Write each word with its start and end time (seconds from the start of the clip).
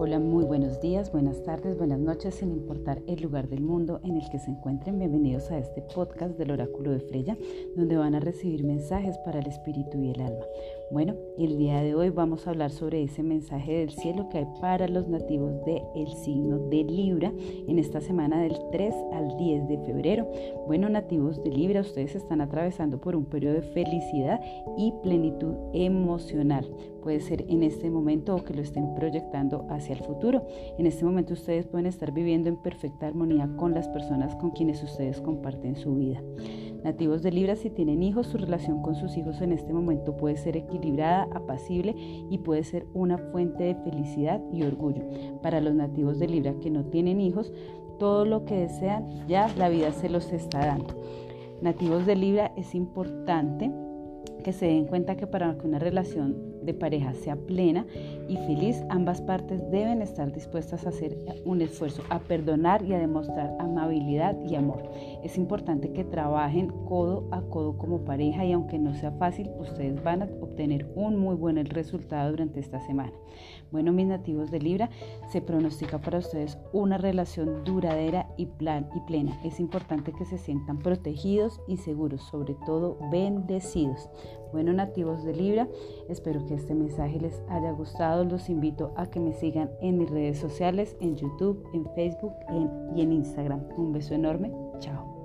Hola, 0.00 0.20
muy 0.20 0.44
buenos 0.44 0.80
días, 0.80 1.10
buenas 1.10 1.42
tardes, 1.42 1.76
buenas 1.76 1.98
noches, 1.98 2.36
sin 2.36 2.52
importar 2.52 3.02
el 3.08 3.20
lugar 3.20 3.48
del 3.48 3.62
mundo 3.62 3.98
en 4.04 4.16
el 4.16 4.30
que 4.30 4.38
se 4.38 4.48
encuentren. 4.48 4.96
Bienvenidos 4.96 5.50
a 5.50 5.58
este 5.58 5.82
podcast 5.82 6.38
del 6.38 6.52
Oráculo 6.52 6.92
de 6.92 7.00
Freya, 7.00 7.36
donde 7.74 7.96
van 7.96 8.14
a 8.14 8.20
recibir 8.20 8.62
mensajes 8.62 9.18
para 9.24 9.40
el 9.40 9.48
espíritu 9.48 10.00
y 10.00 10.10
el 10.10 10.20
alma. 10.20 10.44
Bueno, 10.92 11.16
el 11.36 11.58
día 11.58 11.82
de 11.82 11.96
hoy 11.96 12.10
vamos 12.10 12.46
a 12.46 12.50
hablar 12.50 12.70
sobre 12.70 13.02
ese 13.02 13.24
mensaje 13.24 13.72
del 13.72 13.90
cielo 13.90 14.28
que 14.28 14.38
hay 14.38 14.46
para 14.60 14.86
los 14.86 15.08
nativos 15.08 15.52
del 15.64 16.06
signo 16.22 16.60
de 16.68 16.84
Libra 16.84 17.32
en 17.66 17.80
esta 17.80 18.00
semana 18.00 18.40
del 18.40 18.56
3 18.70 18.94
al 19.14 19.36
10 19.36 19.66
de 19.66 19.78
febrero. 19.78 20.30
Bueno, 20.68 20.88
nativos 20.88 21.42
de 21.42 21.50
Libra, 21.50 21.80
ustedes 21.80 22.14
están 22.14 22.40
atravesando 22.40 23.00
por 23.00 23.16
un 23.16 23.24
periodo 23.24 23.54
de 23.54 23.62
felicidad 23.62 24.40
y 24.76 24.92
plenitud 25.02 25.56
emocional. 25.74 26.70
Puede 27.02 27.20
ser 27.20 27.44
en 27.48 27.62
este 27.62 27.90
momento 27.90 28.36
o 28.36 28.44
que 28.44 28.54
lo 28.54 28.62
estén 28.62 28.94
proyectando 28.94 29.66
hacia 29.70 29.94
el 29.94 30.02
futuro. 30.02 30.46
En 30.78 30.86
este 30.86 31.04
momento 31.04 31.34
ustedes 31.34 31.66
pueden 31.66 31.86
estar 31.86 32.12
viviendo 32.12 32.48
en 32.48 32.56
perfecta 32.56 33.06
armonía 33.06 33.48
con 33.56 33.74
las 33.74 33.88
personas 33.88 34.34
con 34.36 34.50
quienes 34.50 34.82
ustedes 34.82 35.20
comparten 35.20 35.76
su 35.76 35.94
vida. 35.94 36.22
Nativos 36.84 37.22
de 37.22 37.32
Libra, 37.32 37.56
si 37.56 37.70
tienen 37.70 38.02
hijos, 38.02 38.28
su 38.28 38.38
relación 38.38 38.82
con 38.82 38.94
sus 38.94 39.16
hijos 39.16 39.40
en 39.40 39.52
este 39.52 39.72
momento 39.72 40.16
puede 40.16 40.36
ser 40.36 40.56
equilibrada, 40.56 41.28
apacible 41.34 41.94
y 41.96 42.38
puede 42.38 42.62
ser 42.62 42.86
una 42.94 43.18
fuente 43.18 43.64
de 43.64 43.74
felicidad 43.74 44.40
y 44.52 44.62
orgullo. 44.62 45.02
Para 45.42 45.60
los 45.60 45.74
nativos 45.74 46.18
de 46.18 46.28
Libra 46.28 46.54
que 46.60 46.70
no 46.70 46.84
tienen 46.84 47.20
hijos, 47.20 47.52
todo 47.98 48.24
lo 48.24 48.44
que 48.44 48.56
desean 48.56 49.26
ya 49.26 49.48
la 49.56 49.68
vida 49.68 49.92
se 49.92 50.08
los 50.08 50.32
está 50.32 50.60
dando. 50.60 50.94
Nativos 51.60 52.06
de 52.06 52.14
Libra 52.14 52.52
es 52.56 52.74
importante 52.74 53.72
que 54.44 54.52
se 54.52 54.66
den 54.66 54.86
cuenta 54.86 55.16
que 55.16 55.26
para 55.26 55.58
que 55.58 55.66
una 55.66 55.80
relación 55.80 56.36
de 56.62 56.74
pareja 56.74 57.14
sea 57.14 57.36
plena 57.36 57.86
y 58.28 58.36
feliz, 58.36 58.82
ambas 58.90 59.20
partes 59.20 59.62
deben 59.70 60.02
estar 60.02 60.32
dispuestas 60.32 60.86
a 60.86 60.90
hacer 60.90 61.16
un 61.44 61.62
esfuerzo, 61.62 62.02
a 62.10 62.18
perdonar 62.18 62.84
y 62.84 62.92
a 62.92 62.98
demostrar 62.98 63.56
amabilidad 63.58 64.36
y 64.48 64.54
amor. 64.54 64.82
Es 65.22 65.36
importante 65.38 65.92
que 65.92 66.04
trabajen 66.04 66.68
codo 66.86 67.28
a 67.30 67.42
codo 67.42 67.76
como 67.78 68.04
pareja 68.04 68.44
y 68.44 68.52
aunque 68.52 68.78
no 68.78 68.94
sea 68.94 69.12
fácil, 69.12 69.50
ustedes 69.58 70.02
van 70.02 70.22
a 70.22 70.28
obtener 70.40 70.90
un 70.94 71.16
muy 71.16 71.34
buen 71.34 71.64
resultado 71.66 72.30
durante 72.30 72.60
esta 72.60 72.80
semana. 72.80 73.12
Bueno, 73.70 73.92
mis 73.92 74.06
nativos 74.06 74.50
de 74.50 74.60
Libra, 74.60 74.90
se 75.30 75.40
pronostica 75.40 75.98
para 75.98 76.18
ustedes 76.18 76.58
una 76.72 76.98
relación 76.98 77.64
duradera 77.64 78.28
y, 78.36 78.46
plan, 78.46 78.88
y 78.94 79.00
plena. 79.00 79.38
Es 79.44 79.60
importante 79.60 80.12
que 80.12 80.24
se 80.24 80.38
sientan 80.38 80.78
protegidos 80.78 81.60
y 81.68 81.76
seguros, 81.76 82.22
sobre 82.22 82.54
todo 82.66 82.98
bendecidos. 83.10 84.08
Bueno, 84.52 84.72
nativos 84.72 85.24
de 85.24 85.34
Libra, 85.34 85.68
espero 86.08 86.44
que 86.48 86.54
este 86.54 86.74
mensaje 86.74 87.20
les 87.20 87.42
haya 87.48 87.70
gustado. 87.72 88.24
Los 88.24 88.48
invito 88.48 88.92
a 88.96 89.06
que 89.06 89.20
me 89.20 89.34
sigan 89.34 89.70
en 89.80 89.98
mis 89.98 90.10
redes 90.10 90.38
sociales, 90.38 90.96
en 91.00 91.16
YouTube, 91.16 91.62
en 91.74 91.84
Facebook 91.94 92.32
y 92.96 93.02
en 93.02 93.12
Instagram. 93.12 93.62
Un 93.76 93.92
beso 93.92 94.14
enorme. 94.14 94.52
Chao. 94.80 95.17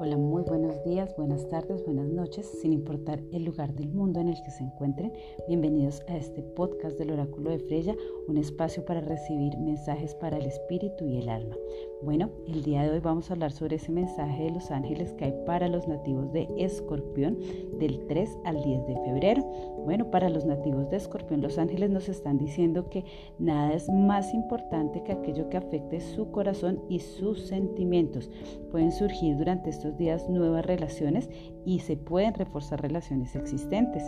Hola, 0.00 0.16
muy 0.16 0.44
buenos 0.44 0.84
días, 0.84 1.12
buenas 1.16 1.48
tardes, 1.48 1.84
buenas 1.84 2.06
noches, 2.06 2.46
sin 2.62 2.72
importar 2.72 3.20
el 3.32 3.44
lugar 3.44 3.74
del 3.74 3.88
mundo 3.88 4.20
en 4.20 4.28
el 4.28 4.40
que 4.44 4.52
se 4.52 4.62
encuentren. 4.62 5.12
Bienvenidos 5.48 6.04
a 6.06 6.16
este 6.16 6.40
podcast 6.40 6.96
del 7.00 7.10
Oráculo 7.10 7.50
de 7.50 7.58
Freya, 7.58 7.96
un 8.28 8.36
espacio 8.36 8.84
para 8.84 9.00
recibir 9.00 9.58
mensajes 9.58 10.14
para 10.14 10.36
el 10.36 10.46
espíritu 10.46 11.04
y 11.04 11.16
el 11.16 11.28
alma. 11.28 11.56
Bueno, 12.00 12.30
el 12.46 12.62
día 12.62 12.84
de 12.84 12.90
hoy 12.90 13.00
vamos 13.00 13.28
a 13.28 13.32
hablar 13.32 13.50
sobre 13.50 13.74
ese 13.74 13.90
mensaje 13.90 14.44
de 14.44 14.50
los 14.52 14.70
ángeles 14.70 15.14
que 15.14 15.24
hay 15.24 15.34
para 15.44 15.66
los 15.66 15.88
nativos 15.88 16.32
de 16.32 16.48
Escorpión 16.56 17.36
del 17.80 18.06
3 18.06 18.38
al 18.44 18.62
10 18.62 18.86
de 18.86 18.94
febrero. 19.04 19.42
Bueno, 19.84 20.12
para 20.12 20.28
los 20.28 20.44
nativos 20.44 20.88
de 20.90 20.96
Escorpión, 20.98 21.40
los 21.40 21.58
ángeles 21.58 21.90
nos 21.90 22.08
están 22.08 22.38
diciendo 22.38 22.88
que 22.88 23.04
nada 23.40 23.72
es 23.72 23.88
más 23.88 24.32
importante 24.32 25.02
que 25.02 25.10
aquello 25.10 25.48
que 25.48 25.56
afecte 25.56 26.00
su 26.00 26.30
corazón 26.30 26.84
y 26.88 27.00
sus 27.00 27.48
sentimientos. 27.48 28.30
Pueden 28.70 28.92
surgir 28.92 29.36
durante 29.36 29.70
estos 29.70 29.87
días 29.96 30.28
nuevas 30.28 30.66
relaciones 30.66 31.28
y 31.64 31.80
se 31.80 31.96
pueden 31.96 32.34
reforzar 32.34 32.82
relaciones 32.82 33.34
existentes. 33.36 34.02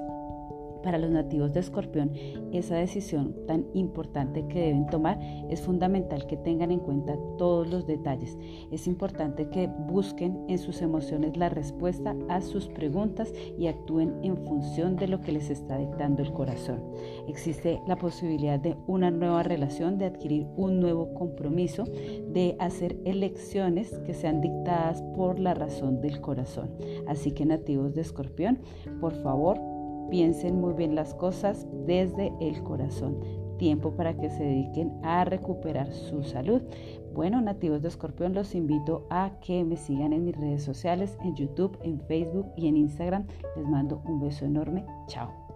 Para 0.82 0.98
los 0.98 1.10
nativos 1.10 1.52
de 1.52 1.60
Escorpión, 1.60 2.12
esa 2.52 2.76
decisión 2.76 3.34
tan 3.46 3.66
importante 3.74 4.46
que 4.48 4.60
deben 4.60 4.86
tomar 4.86 5.18
es 5.50 5.60
fundamental 5.60 6.26
que 6.26 6.36
tengan 6.36 6.70
en 6.70 6.80
cuenta 6.80 7.18
todos 7.36 7.68
los 7.68 7.86
detalles. 7.86 8.38
Es 8.70 8.86
importante 8.86 9.48
que 9.50 9.66
busquen 9.66 10.44
en 10.48 10.58
sus 10.58 10.80
emociones 10.82 11.36
la 11.36 11.48
respuesta 11.48 12.16
a 12.28 12.40
sus 12.40 12.68
preguntas 12.68 13.32
y 13.58 13.66
actúen 13.66 14.14
en 14.22 14.36
función 14.38 14.96
de 14.96 15.08
lo 15.08 15.20
que 15.20 15.32
les 15.32 15.50
está 15.50 15.76
dictando 15.76 16.22
el 16.22 16.32
corazón. 16.32 16.82
Existe 17.28 17.80
la 17.86 17.96
posibilidad 17.96 18.58
de 18.58 18.76
una 18.86 19.10
nueva 19.10 19.42
relación, 19.42 19.98
de 19.98 20.06
adquirir 20.06 20.46
un 20.56 20.80
nuevo 20.80 21.12
compromiso, 21.14 21.84
de 21.84 22.56
hacer 22.58 22.98
elecciones 23.04 23.98
que 24.06 24.14
sean 24.14 24.40
dictadas 24.40 25.02
por 25.14 25.38
la 25.38 25.54
razón 25.54 26.00
del 26.00 26.20
corazón. 26.20 26.70
Así 27.06 27.32
que 27.32 27.44
nativos 27.44 27.94
de 27.94 28.00
Escorpión, 28.02 28.58
por 29.00 29.14
favor, 29.22 29.58
Piensen 30.08 30.60
muy 30.60 30.72
bien 30.74 30.94
las 30.94 31.14
cosas 31.14 31.66
desde 31.86 32.32
el 32.40 32.62
corazón. 32.62 33.20
Tiempo 33.58 33.92
para 33.92 34.16
que 34.16 34.30
se 34.30 34.42
dediquen 34.42 34.92
a 35.02 35.24
recuperar 35.24 35.92
su 35.92 36.22
salud. 36.22 36.62
Bueno, 37.12 37.40
nativos 37.40 37.82
de 37.82 37.88
Escorpión, 37.88 38.32
los 38.32 38.54
invito 38.54 39.06
a 39.10 39.32
que 39.40 39.64
me 39.64 39.76
sigan 39.76 40.12
en 40.12 40.24
mis 40.24 40.36
redes 40.36 40.62
sociales, 40.62 41.18
en 41.22 41.34
YouTube, 41.34 41.78
en 41.82 42.00
Facebook 42.00 42.46
y 42.56 42.68
en 42.68 42.76
Instagram. 42.76 43.26
Les 43.56 43.66
mando 43.66 44.00
un 44.06 44.20
beso 44.20 44.46
enorme. 44.46 44.86
Chao. 45.08 45.49